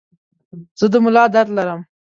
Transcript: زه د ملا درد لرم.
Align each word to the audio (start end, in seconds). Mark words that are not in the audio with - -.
زه 0.79 0.85
د 0.93 0.95
ملا 1.03 1.23
درد 1.33 1.49
لرم. 1.57 1.81